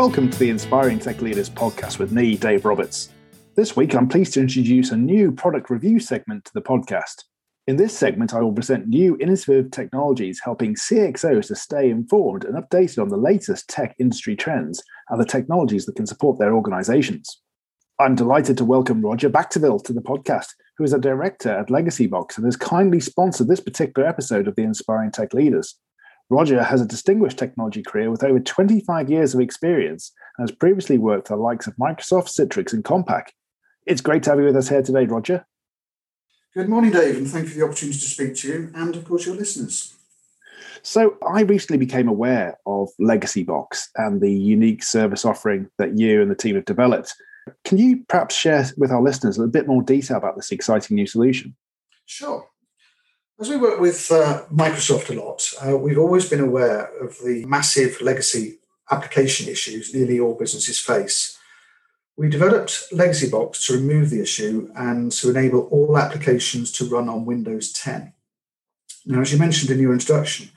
[0.00, 3.10] Welcome to the Inspiring Tech Leaders podcast with me, Dave Roberts.
[3.54, 7.24] This week, I'm pleased to introduce a new product review segment to the podcast.
[7.66, 12.56] In this segment, I will present new innovative technologies helping CXOs to stay informed and
[12.56, 17.42] updated on the latest tech industry trends and the technologies that can support their organizations.
[17.98, 20.46] I'm delighted to welcome Roger Bacteville to the podcast,
[20.78, 24.62] who is a director at LegacyBox and has kindly sponsored this particular episode of the
[24.62, 25.76] Inspiring Tech Leaders.
[26.30, 30.96] Roger has a distinguished technology career with over 25 years of experience and has previously
[30.96, 33.24] worked for the likes of Microsoft, Citrix, and Compaq.
[33.84, 35.44] It's great to have you with us here today, Roger.
[36.54, 39.04] Good morning, Dave, and thank you for the opportunity to speak to you and, of
[39.04, 39.94] course, your listeners.
[40.82, 46.30] So, I recently became aware of LegacyBox and the unique service offering that you and
[46.30, 47.14] the team have developed.
[47.64, 51.06] Can you perhaps share with our listeners a bit more detail about this exciting new
[51.06, 51.56] solution?
[52.06, 52.48] Sure.
[53.40, 57.42] As we work with uh, Microsoft a lot, uh, we've always been aware of the
[57.46, 58.58] massive legacy
[58.90, 61.38] application issues nearly all businesses face.
[62.18, 67.24] We developed LegacyBox to remove the issue and to enable all applications to run on
[67.24, 68.12] Windows 10.
[69.06, 70.50] Now, as you mentioned in your introduction,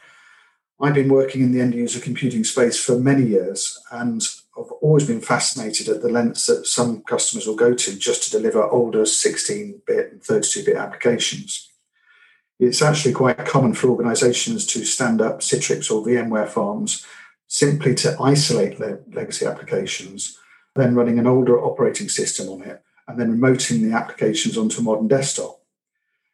[0.82, 4.22] I've been working in the end user computing space for many years and
[4.60, 8.32] I've always been fascinated at the lengths that some customers will go to just to
[8.32, 11.70] deliver older 16 bit and 32 bit applications
[12.60, 17.06] it's actually quite common for organizations to stand up Citrix or VMware farms
[17.48, 20.38] simply to isolate their legacy applications,
[20.76, 24.84] then running an older operating system on it, and then remoting the applications onto a
[24.84, 25.60] modern desktop.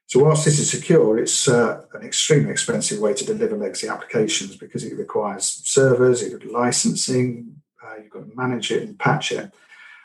[0.07, 4.55] So, whilst this is secure, it's uh, an extremely expensive way to deliver legacy applications
[4.55, 9.51] because it requires servers, it licensing, uh, you've got to manage it and patch it.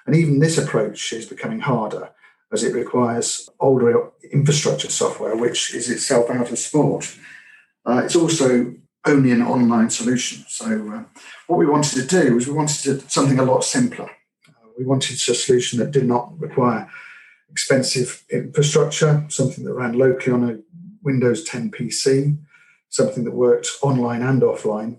[0.06, 2.10] And even this approach is becoming harder
[2.54, 7.14] as it requires older infrastructure software, which is itself out of sport.
[7.84, 8.74] Uh, it's also
[9.04, 10.44] only an online solution.
[10.48, 11.04] So, uh,
[11.48, 14.08] what we wanted to do was we wanted to, something a lot simpler.
[14.48, 16.88] Uh, we wanted a solution that did not require
[17.50, 20.58] expensive infrastructure, something that ran locally on a
[21.02, 22.38] Windows 10 PC,
[22.88, 24.98] something that worked online and offline,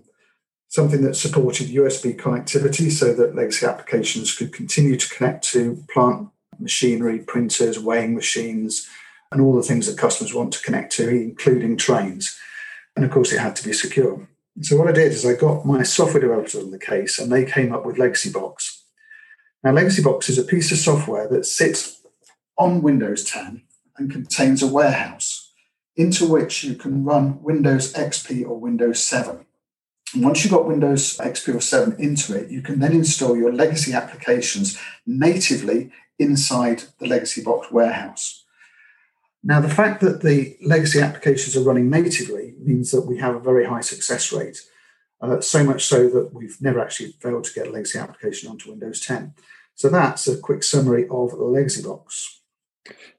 [0.68, 6.28] something that supported USB connectivity so that legacy applications could continue to connect to plant
[6.58, 8.88] machinery, printers, weighing machines,
[9.32, 12.38] and all the things that customers want to connect to, including trains.
[12.94, 14.28] And of course, it had to be secure.
[14.62, 17.44] So what I did is I got my software developers on the case, and they
[17.44, 18.80] came up with LegacyBox.
[19.62, 22.00] Now, LegacyBox is a piece of software that sits
[22.56, 23.62] on Windows 10
[23.98, 25.52] and contains a warehouse
[25.96, 29.44] into which you can run Windows XP or Windows 7.
[30.14, 33.52] And once you've got Windows XP or 7 into it, you can then install your
[33.52, 38.44] legacy applications natively inside the legacy box warehouse.
[39.42, 43.40] Now, the fact that the legacy applications are running natively means that we have a
[43.40, 44.60] very high success rate,
[45.20, 48.70] uh, so much so that we've never actually failed to get a legacy application onto
[48.70, 49.34] Windows 10.
[49.74, 52.40] So that's a quick summary of legacy box.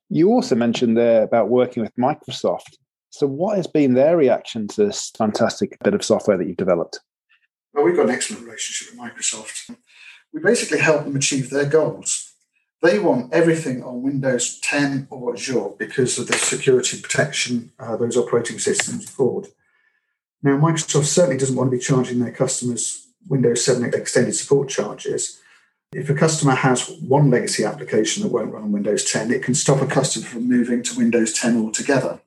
[0.10, 2.78] You also mentioned there about working with Microsoft.
[3.10, 7.00] So, what has been their reaction to this fantastic bit of software that you've developed?
[7.74, 9.76] Well, we've got an excellent relationship with Microsoft.
[10.34, 12.27] We basically help them achieve their goals.
[12.82, 18.18] They want everything on Windows 10 or Azure because of the security protection uh, those
[18.18, 19.48] operating systems afford.
[20.44, 25.42] Now, Microsoft certainly doesn't want to be charging their customers Windows 7 extended support charges.
[25.94, 29.56] If a customer has one legacy application that won't run on Windows 10, it can
[29.56, 32.20] stop a customer from moving to Windows 10 altogether.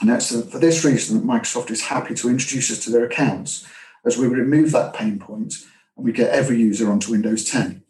[0.00, 3.66] And that's for this reason that Microsoft is happy to introduce us to their accounts,
[4.04, 5.54] as we remove that pain point
[5.96, 7.82] and we get every user onto Windows 10.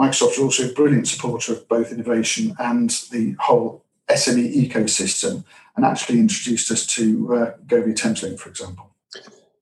[0.00, 5.44] Microsoft is also a brilliant supporter of both innovation and the whole SME ecosystem,
[5.76, 8.90] and actually introduced us to uh, Govia Thameslink, for example.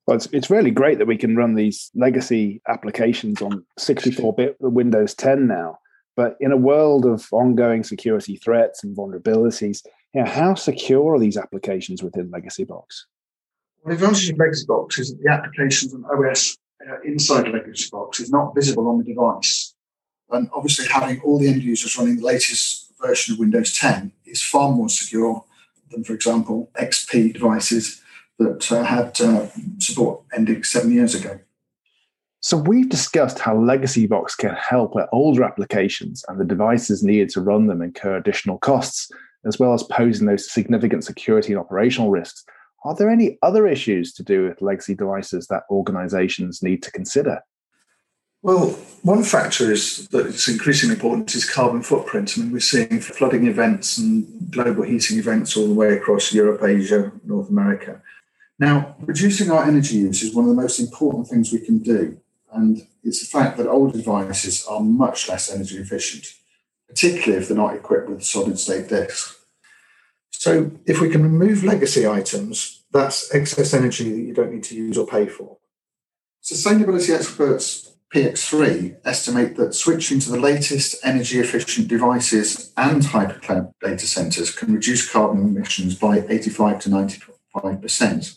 [0.06, 4.56] Well, it's, it's really great that we can run these legacy applications on 64 bit
[4.60, 5.78] Windows 10 now.
[6.16, 11.18] But in a world of ongoing security threats and vulnerabilities, you know, how secure are
[11.18, 13.04] these applications within LegacyBox?
[13.82, 18.20] Well, the advantage of Legacy Box is that the applications and OS uh, inside LegacyBox
[18.20, 19.69] is not visible on the device.
[20.32, 24.42] And obviously, having all the end users running the latest version of Windows 10 is
[24.42, 25.44] far more secure
[25.90, 28.00] than, for example, XP devices
[28.38, 29.46] that uh, had uh,
[29.78, 31.38] support ending seven years ago.
[32.40, 37.40] So, we've discussed how LegacyBox can help where older applications and the devices needed to
[37.40, 39.10] run them incur additional costs,
[39.44, 42.44] as well as posing those significant security and operational risks.
[42.84, 47.40] Are there any other issues to do with legacy devices that organizations need to consider?
[48.42, 48.70] Well,
[49.02, 52.34] one factor is that it's increasingly important is carbon footprint.
[52.36, 56.62] I mean, we're seeing flooding events and global heating events all the way across Europe,
[56.62, 58.00] Asia, North America.
[58.58, 62.18] Now, reducing our energy use is one of the most important things we can do.
[62.52, 66.34] And it's the fact that old devices are much less energy efficient,
[66.88, 69.38] particularly if they're not equipped with solid state disks.
[70.30, 74.74] So, if we can remove legacy items, that's excess energy that you don't need to
[74.74, 75.58] use or pay for.
[76.42, 84.06] Sustainability experts PX3 estimate that switching to the latest energy efficient devices and hypercloud data
[84.06, 88.36] centers can reduce carbon emissions by 85 to 95%.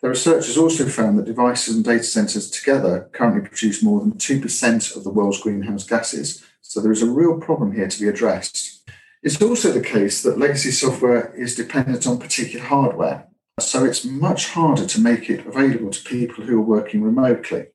[0.00, 4.96] The researchers also found that devices and data centers together currently produce more than 2%
[4.96, 6.42] of the world's greenhouse gases.
[6.62, 8.88] So there is a real problem here to be addressed.
[9.22, 13.26] It's also the case that legacy software is dependent on particular hardware.
[13.60, 17.66] So it's much harder to make it available to people who are working remotely.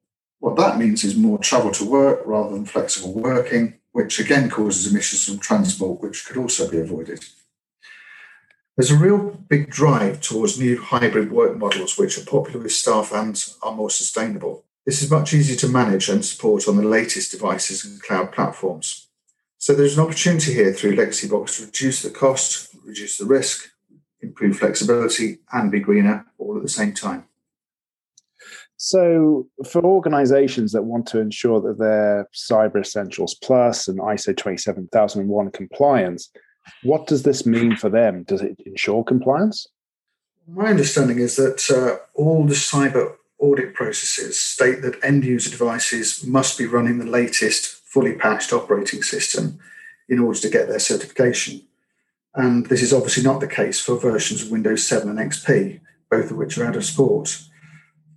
[0.42, 4.92] What that means is more travel to work rather than flexible working, which again causes
[4.92, 7.24] emissions from transport, which could also be avoided.
[8.76, 13.12] There's a real big drive towards new hybrid work models, which are popular with staff
[13.14, 14.66] and are more sustainable.
[14.84, 19.10] This is much easier to manage and support on the latest devices and cloud platforms.
[19.60, 23.70] So there's an opportunity here through Legacy Box to reduce the cost, reduce the risk,
[24.22, 27.26] improve flexibility, and be greener all at the same time.
[28.84, 35.52] So, for organizations that want to ensure that their Cyber Essentials Plus and ISO 27001
[35.52, 36.32] compliance,
[36.82, 38.24] what does this mean for them?
[38.24, 39.68] Does it ensure compliance?
[40.48, 46.26] My understanding is that uh, all the cyber audit processes state that end user devices
[46.26, 49.60] must be running the latest fully patched operating system
[50.10, 51.62] in order to get their certification.
[52.34, 56.32] And this is obviously not the case for versions of Windows 7 and XP, both
[56.32, 57.44] of which are out of support.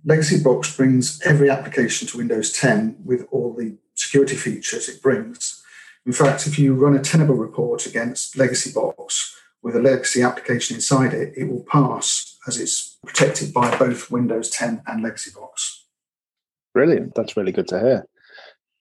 [0.07, 5.63] Legacy Box brings every application to Windows 10 with all the security features it brings.
[6.05, 10.75] In fact, if you run a Tenable report against Legacy Box with a legacy application
[10.75, 15.85] inside it, it will pass as it's protected by both Windows 10 and Legacy Box.
[16.75, 17.15] Brilliant.
[17.15, 18.05] That's really good to hear.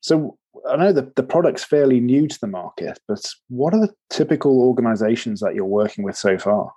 [0.02, 0.36] So
[0.68, 4.60] I know that the product's fairly new to the market, but what are the typical
[4.60, 6.74] organizations that you're working with so far?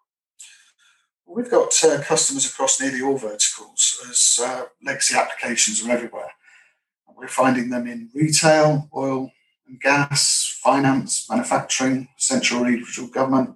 [1.30, 6.32] We've got uh, customers across nearly all verticals as uh, legacy applications are everywhere.
[7.16, 9.32] We're finding them in retail, oil,
[9.68, 13.56] and gas, finance, manufacturing, central regional government,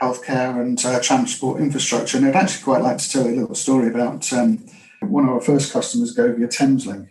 [0.00, 2.16] healthcare, and uh, transport infrastructure.
[2.16, 4.66] And I'd actually quite like to tell you a little story about um,
[5.00, 7.08] one of our first customers, Govia Thameslink.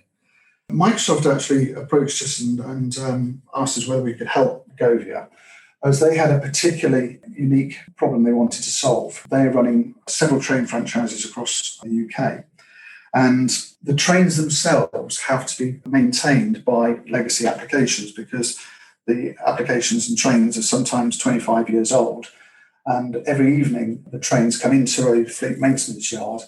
[0.71, 5.29] Microsoft actually approached us and, and um, asked us whether we could help Govia
[5.83, 9.25] as they had a particularly unique problem they wanted to solve.
[9.29, 12.45] They are running several train franchises across the UK.
[13.13, 13.49] And
[13.83, 18.59] the trains themselves have to be maintained by legacy applications because
[19.07, 22.27] the applications and trains are sometimes 25 years old.
[22.85, 26.41] And every evening, the trains come into a fleet maintenance yard,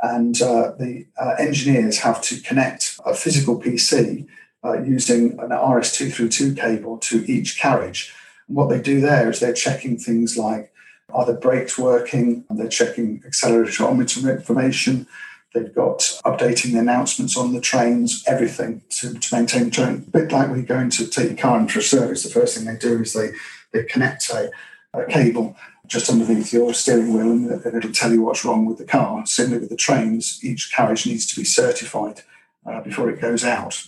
[0.00, 4.26] and uh, the uh, engineers have to connect a physical PC
[4.64, 8.14] uh, using an RS232 cable to each carriage.
[8.50, 10.72] What they do there is they're checking things like
[11.12, 12.44] are the brakes working?
[12.50, 15.06] They're checking accelerometer information.
[15.54, 20.04] They've got updating the announcements on the trains, everything to, to maintain the train.
[20.06, 22.30] A bit like when you're going to take your car in for a service, the
[22.30, 23.30] first thing they do is they,
[23.72, 24.50] they connect a,
[24.94, 25.56] a cable
[25.86, 29.26] just underneath your steering wheel and, and it'll tell you what's wrong with the car.
[29.26, 32.22] Similarly with the trains, each carriage needs to be certified
[32.64, 33.84] uh, before it goes out.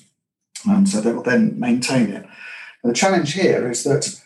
[0.65, 2.27] And so they will then maintain it.
[2.83, 4.22] And the challenge here is that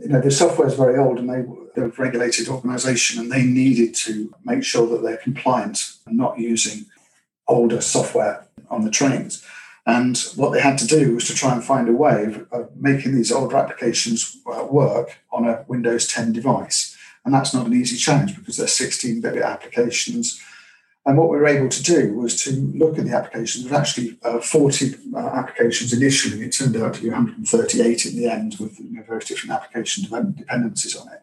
[0.00, 3.44] you know the software is very old and they they're a regulated organisation and they
[3.44, 6.86] needed to make sure that they're compliant and not using
[7.48, 9.44] older software on the trains.
[9.86, 12.76] And what they had to do was to try and find a way of, of
[12.76, 16.96] making these older applications uh, work on a Windows 10 device.
[17.24, 20.40] And that's not an easy challenge because they're 16 bit applications.
[21.06, 23.64] And what we were able to do was to look at the applications.
[23.64, 26.42] There were actually uh, 40 uh, applications initially.
[26.42, 30.02] It turned out to be 138 in the end with you know, various different application
[30.02, 31.22] dependencies on it.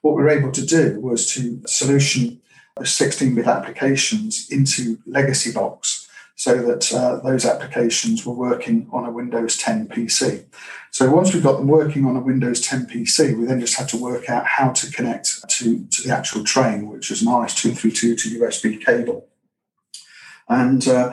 [0.00, 2.40] What we were able to do was to solution
[2.78, 6.08] 16-bit applications into legacy box
[6.40, 10.46] so that uh, those applications were working on a Windows 10 PC.
[10.90, 13.90] So once we got them working on a Windows 10 PC, we then just had
[13.90, 18.16] to work out how to connect to, to the actual train, which was an RS-232
[18.22, 19.28] to USB cable.
[20.48, 21.12] And uh,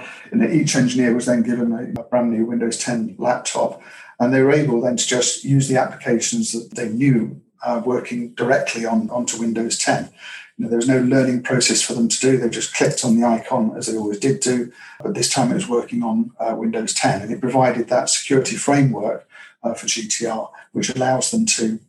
[0.50, 3.82] each engineer was then given a, a brand new Windows 10 laptop,
[4.22, 8.34] and they were able then to just use the applications that they knew uh, working
[8.36, 10.10] directly on onto Windows 10.
[10.58, 12.38] You know, there was no learning process for them to do.
[12.38, 14.72] They just clicked on the icon as they always did do,
[15.04, 18.56] but this time it was working on uh, Windows 10, and it provided that security
[18.56, 19.28] framework
[19.64, 21.80] uh, for GTR, which allows them to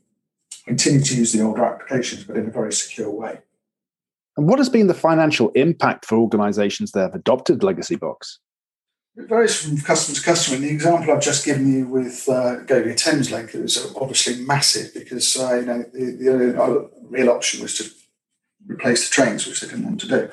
[0.66, 3.38] continue to use the older applications, but in a very secure way.
[4.36, 8.38] And what has been the financial impact for organizations that have adopted Legacy Box?
[9.16, 10.56] It varies from customer to customer.
[10.56, 15.36] In the example I've just given you with uh, Govia Thameslink, was obviously massive because
[15.36, 17.90] uh, you know the, the only real option was to
[18.66, 20.30] replace the trains, which they didn't want to do.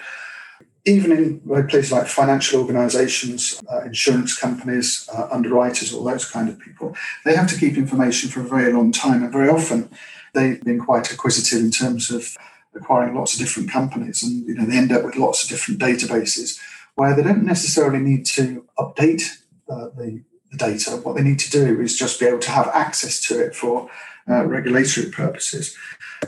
[0.85, 6.59] Even in places like financial organisations, uh, insurance companies, uh, underwriters, all those kind of
[6.59, 9.89] people, they have to keep information for a very long time, and very often
[10.33, 12.37] they've been quite acquisitive in terms of
[12.75, 15.79] acquiring lots of different companies, and you know they end up with lots of different
[15.79, 16.59] databases
[16.95, 19.23] where they don't necessarily need to update
[19.69, 20.91] uh, the, the, data.
[20.91, 23.89] What they need to do is just be able to have access to it for
[24.29, 25.75] uh, regulatory purposes.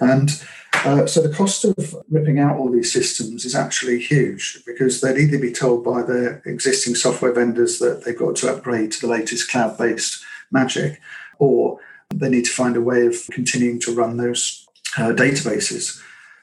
[0.02, 0.44] And
[0.86, 5.18] uh, so the cost of ripping out all these systems is actually huge because they'd
[5.18, 9.08] either be told by their existing software vendors that they've got to upgrade to the
[9.08, 11.00] latest cloud based magic,
[11.40, 11.80] or
[12.14, 14.68] they need to find a way of continuing to run those
[14.98, 16.02] uh, databases.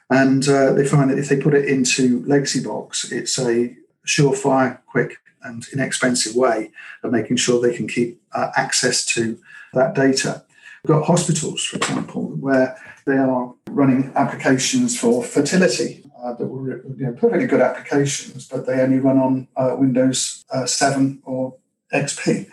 [0.09, 3.75] And uh, they find that if they put it into Legacy Box, it's a
[4.05, 6.71] surefire, quick, and inexpensive way
[7.03, 9.39] of making sure they can keep uh, access to
[9.73, 10.43] that data.
[10.85, 12.77] We've got hospitals, for example, where
[13.07, 18.67] they are running applications for fertility uh, that were you know, perfectly good applications, but
[18.67, 21.55] they only run on uh, Windows uh, 7 or
[21.91, 22.51] XP.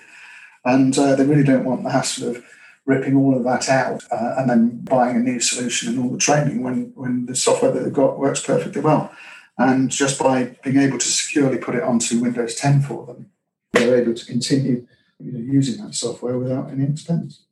[0.64, 2.42] And uh, they really don't want the hassle of
[2.86, 6.16] ripping all of that out uh, and then buying a new solution and all the
[6.16, 9.14] training when, when the software that they've got works perfectly well.
[9.58, 13.26] And just by being able to securely put it onto Windows 10 for them,
[13.72, 14.86] they're able to continue
[15.20, 17.42] you know, using that software without any expense.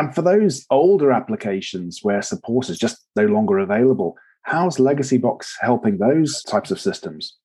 [0.00, 5.58] And for those older applications where support is just no longer available, how's Legacy Box
[5.60, 7.36] helping those types of systems?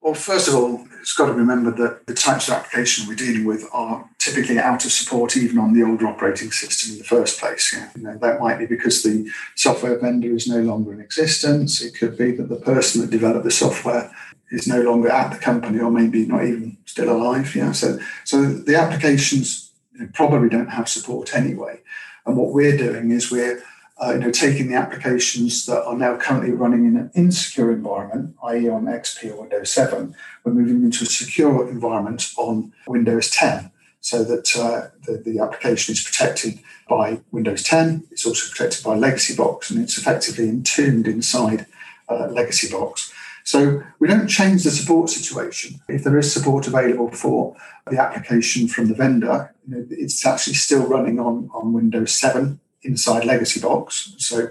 [0.00, 3.44] Well, first of all, it's got to remember that the types of application we're dealing
[3.44, 7.38] with are typically out of support even on the older operating system in the first
[7.38, 7.70] place.
[7.94, 11.82] You know, that might be because the software vendor is no longer in existence.
[11.82, 14.10] It could be that the person that developed the software
[14.50, 17.54] is no longer at the company or maybe not even still alive.
[17.54, 19.73] Yeah, so so the applications
[20.12, 21.80] probably don't have support anyway.
[22.26, 23.62] And what we're doing is we're
[24.02, 28.34] uh, you know, taking the applications that are now currently running in an insecure environment,
[28.44, 33.70] i.e., on XP or Windows 7, we're moving into a secure environment on Windows 10
[34.00, 36.58] so that uh, the, the, application is protected
[36.88, 38.04] by Windows 10.
[38.10, 41.66] It's also protected by Legacy Box, and it's effectively entombed inside
[42.10, 43.13] uh, Legacy Box.
[43.44, 45.80] So we don't change the support situation.
[45.86, 47.54] If there is support available for
[47.90, 52.58] the application from the vendor, you know, it's actually still running on, on Windows 7
[52.82, 54.14] inside Legacy Box.
[54.16, 54.48] So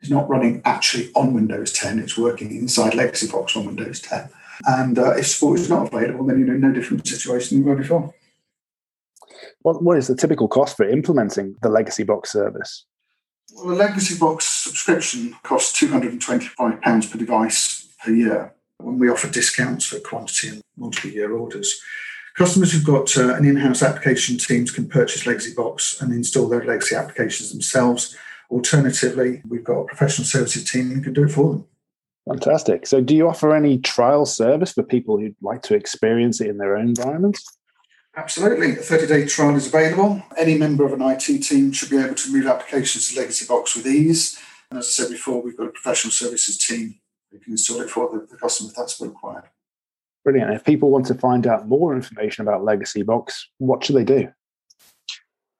[0.00, 4.28] it's not running actually on Windows 10, it's working inside Legacy Box on Windows 10.
[4.66, 7.70] And uh, if support is not available, then you know no different situation than you
[7.70, 8.14] were before.
[9.62, 12.86] What, what is the typical cost for implementing the Legacy Box service?
[13.56, 19.86] Well, the Legacy Box subscription costs £225 per device per year when we offer discounts
[19.86, 21.80] for quantity and multiple year orders.
[22.34, 26.64] Customers who've got uh, an in-house application teams can purchase Legacy Box and install their
[26.64, 28.16] legacy applications themselves.
[28.50, 31.64] Alternatively, we've got a professional services team who can do it for them.
[32.28, 32.86] Fantastic.
[32.86, 36.58] So, do you offer any trial service for people who'd like to experience it in
[36.58, 37.44] their own environments?
[38.16, 38.72] Absolutely.
[38.72, 40.22] A 30 day trial is available.
[40.36, 43.76] Any member of an IT team should be able to move applications to Legacy Box
[43.76, 44.38] with ease.
[44.70, 47.00] And as I said before, we've got a professional services team
[47.34, 49.44] who can install it for the, the customer if that's required.
[50.24, 50.52] Brilliant.
[50.54, 54.28] If people want to find out more information about Legacy Box, what should they do?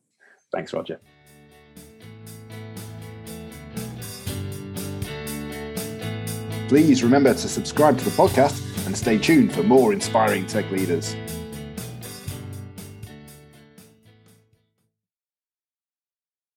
[0.52, 1.00] Thanks, Roger.
[6.68, 11.16] Please remember to subscribe to the podcast and stay tuned for more inspiring tech leaders.